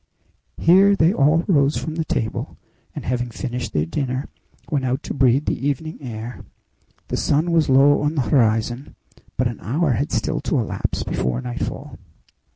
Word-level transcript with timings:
Here 0.57 0.95
they 0.95 1.13
all 1.13 1.43
rose 1.47 1.77
from 1.77 1.93
the 1.93 2.03
table, 2.03 2.57
and, 2.95 3.05
having 3.05 3.29
finished 3.29 3.71
their 3.71 3.85
dinner, 3.85 4.29
went 4.71 4.83
out 4.83 5.03
to 5.03 5.13
breathe 5.13 5.45
the 5.45 5.67
evening 5.67 5.99
air. 6.01 6.39
The 7.09 7.17
sun 7.17 7.51
was 7.51 7.69
low 7.69 8.01
on 8.01 8.15
the 8.15 8.21
horizon, 8.23 8.95
but 9.37 9.47
an 9.47 9.59
hour 9.59 9.91
had 9.91 10.11
still 10.11 10.39
to 10.41 10.57
elapse 10.57 11.03
before 11.03 11.39
nightfall. 11.39 11.99